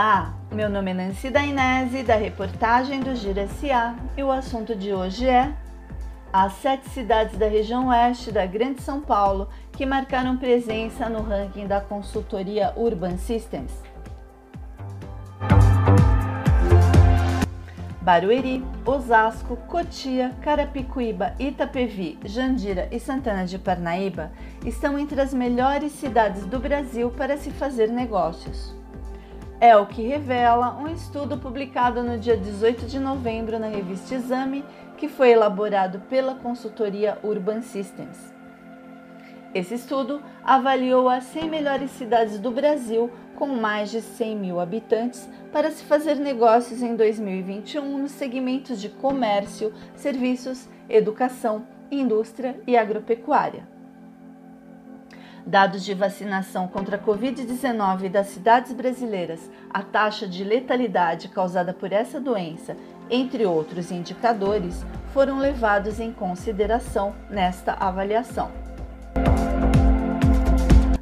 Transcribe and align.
Olá, 0.00 0.32
meu 0.52 0.70
nome 0.70 0.92
é 0.92 0.94
Nancy 0.94 1.28
Dainese, 1.28 2.04
da 2.04 2.14
reportagem 2.14 3.00
do 3.00 3.16
Gira 3.16 3.48
SA, 3.48 3.96
e 4.16 4.22
o 4.22 4.30
assunto 4.30 4.76
de 4.76 4.94
hoje 4.94 5.26
é 5.28 5.52
as 6.32 6.52
sete 6.52 6.88
cidades 6.90 7.36
da 7.36 7.48
região 7.48 7.88
oeste 7.88 8.30
da 8.30 8.46
Grande 8.46 8.80
São 8.80 9.00
Paulo 9.00 9.48
que 9.72 9.84
marcaram 9.84 10.36
presença 10.36 11.08
no 11.08 11.20
ranking 11.20 11.66
da 11.66 11.80
consultoria 11.80 12.72
Urban 12.76 13.16
Systems. 13.16 13.72
Barueri, 18.00 18.64
Osasco, 18.86 19.56
Cotia, 19.66 20.30
Carapicuíba, 20.42 21.34
Itapevi, 21.40 22.20
Jandira 22.24 22.88
e 22.92 23.00
Santana 23.00 23.44
de 23.44 23.58
Parnaíba 23.58 24.30
estão 24.64 24.96
entre 24.96 25.20
as 25.20 25.34
melhores 25.34 25.90
cidades 25.90 26.46
do 26.46 26.60
Brasil 26.60 27.10
para 27.10 27.36
se 27.36 27.50
fazer 27.50 27.88
negócios. 27.88 28.77
É 29.60 29.76
o 29.76 29.86
que 29.86 30.02
revela 30.02 30.78
um 30.78 30.86
estudo 30.86 31.36
publicado 31.36 32.00
no 32.00 32.16
dia 32.16 32.36
18 32.36 32.86
de 32.86 33.00
novembro 33.00 33.58
na 33.58 33.66
revista 33.66 34.14
Exame, 34.14 34.64
que 34.96 35.08
foi 35.08 35.30
elaborado 35.30 35.98
pela 36.08 36.36
consultoria 36.36 37.18
Urban 37.24 37.60
Systems. 37.62 38.32
Esse 39.52 39.74
estudo 39.74 40.22
avaliou 40.44 41.08
as 41.08 41.24
100 41.24 41.50
melhores 41.50 41.90
cidades 41.90 42.38
do 42.38 42.52
Brasil 42.52 43.10
com 43.34 43.48
mais 43.48 43.90
de 43.90 44.00
100 44.00 44.36
mil 44.36 44.60
habitantes 44.60 45.28
para 45.50 45.72
se 45.72 45.82
fazer 45.82 46.14
negócios 46.14 46.80
em 46.80 46.94
2021 46.94 47.98
nos 47.98 48.12
segmentos 48.12 48.80
de 48.80 48.88
comércio, 48.88 49.74
serviços, 49.96 50.68
educação, 50.88 51.66
indústria 51.90 52.60
e 52.64 52.76
agropecuária. 52.76 53.77
Dados 55.48 55.82
de 55.82 55.94
vacinação 55.94 56.68
contra 56.68 56.96
a 56.96 56.98
Covid-19 56.98 58.10
das 58.10 58.26
cidades 58.26 58.70
brasileiras, 58.74 59.50
a 59.70 59.82
taxa 59.82 60.28
de 60.28 60.44
letalidade 60.44 61.28
causada 61.28 61.72
por 61.72 61.90
essa 61.90 62.20
doença, 62.20 62.76
entre 63.08 63.46
outros 63.46 63.90
indicadores, 63.90 64.84
foram 65.14 65.38
levados 65.38 66.00
em 66.00 66.12
consideração 66.12 67.14
nesta 67.30 67.72
avaliação. 67.72 68.50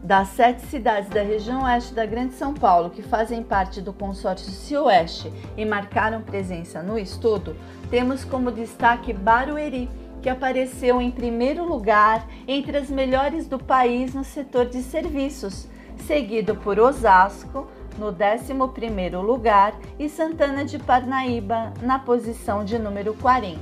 Das 0.00 0.28
sete 0.28 0.64
cidades 0.66 1.10
da 1.10 1.24
região 1.24 1.64
oeste 1.64 1.92
da 1.92 2.06
Grande 2.06 2.34
São 2.34 2.54
Paulo 2.54 2.90
que 2.90 3.02
fazem 3.02 3.42
parte 3.42 3.80
do 3.80 3.92
consórcio 3.92 4.52
Cioeste 4.52 5.32
e 5.56 5.64
marcaram 5.64 6.22
presença 6.22 6.80
no 6.84 6.96
estudo, 6.96 7.56
temos 7.90 8.24
como 8.24 8.52
destaque 8.52 9.12
Barueri 9.12 9.90
que 10.26 10.30
apareceu 10.30 11.00
em 11.00 11.08
primeiro 11.08 11.64
lugar 11.64 12.26
entre 12.48 12.76
as 12.76 12.90
melhores 12.90 13.46
do 13.46 13.60
país 13.60 14.12
no 14.12 14.24
setor 14.24 14.66
de 14.66 14.82
serviços, 14.82 15.68
seguido 16.04 16.56
por 16.56 16.80
Osasco, 16.80 17.68
no 17.96 18.12
11º 18.12 19.22
lugar, 19.22 19.72
e 19.96 20.08
Santana 20.08 20.64
de 20.64 20.80
Parnaíba, 20.80 21.72
na 21.80 22.00
posição 22.00 22.64
de 22.64 22.76
número 22.76 23.14
40. 23.14 23.56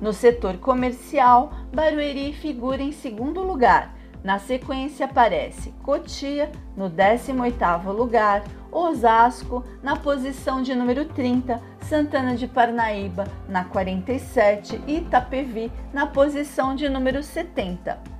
No 0.00 0.14
setor 0.14 0.56
comercial, 0.56 1.52
Barueri 1.74 2.32
figura 2.32 2.80
em 2.80 2.92
segundo 2.92 3.42
lugar. 3.42 3.94
Na 4.24 4.38
sequência 4.38 5.04
aparece 5.04 5.74
Cotia, 5.82 6.50
no 6.74 6.88
18º 6.88 7.92
lugar, 7.92 8.42
Osasco, 8.72 9.62
na 9.82 9.96
posição 9.96 10.62
de 10.62 10.74
número 10.74 11.04
30, 11.04 11.60
Santana 11.82 12.34
de 12.34 12.48
Parnaíba 12.48 13.26
na 13.46 13.64
47 13.64 14.80
e 14.86 14.96
Itapevi 14.96 15.70
na 15.92 16.06
posição 16.06 16.74
de 16.74 16.88
número 16.88 17.22
70. 17.22 18.14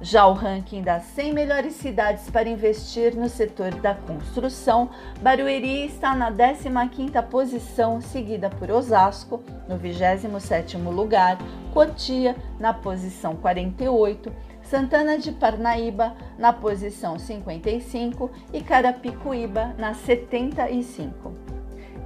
Já 0.00 0.28
o 0.28 0.32
ranking 0.32 0.80
das 0.80 1.02
100 1.06 1.32
melhores 1.32 1.74
cidades 1.74 2.30
para 2.30 2.48
investir 2.48 3.16
no 3.16 3.28
setor 3.28 3.74
da 3.74 3.96
construção, 3.96 4.90
Barueri 5.20 5.86
está 5.86 6.14
na 6.14 6.30
15ª 6.30 7.20
posição, 7.24 8.00
seguida 8.00 8.48
por 8.48 8.70
Osasco, 8.70 9.42
no 9.68 9.76
27º 9.76 10.88
lugar, 10.88 11.36
Cotia, 11.74 12.36
na 12.60 12.72
posição 12.72 13.34
48, 13.34 14.32
Santana 14.70 15.18
de 15.18 15.32
Parnaíba, 15.32 16.14
na 16.38 16.52
posição 16.52 17.18
55 17.18 18.30
e 18.52 18.60
Carapicuíba, 18.60 19.74
na 19.78 19.94
75. 19.94 21.32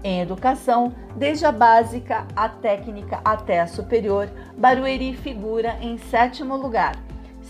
Em 0.05 0.21
educação, 0.21 0.95
desde 1.17 1.45
a 1.45 1.51
básica, 1.51 2.25
a 2.37 2.49
técnica 2.49 3.21
até 3.25 3.61
a 3.61 3.67
superior, 3.67 4.31
Barueri 4.57 5.13
figura 5.13 5.77
em 5.81 5.99
sétimo 5.99 6.57
lugar, 6.57 6.95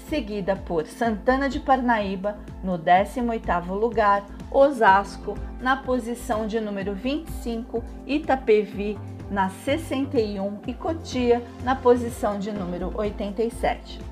seguida 0.09 0.57
por 0.57 0.87
Santana 0.87 1.47
de 1.47 1.61
Parnaíba, 1.61 2.39
no 2.65 2.79
18º 2.79 3.69
lugar, 3.69 4.25
Osasco, 4.51 5.35
na 5.61 5.77
posição 5.77 6.47
de 6.47 6.59
número 6.59 6.95
25, 6.95 7.85
Itapevi, 8.07 8.99
na 9.31 9.51
61 9.51 10.61
e 10.67 10.73
Cotia, 10.73 11.43
na 11.63 11.77
posição 11.77 12.39
de 12.39 12.51
número 12.51 12.91
87. 12.95 14.12